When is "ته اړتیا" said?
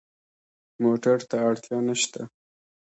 1.29-1.77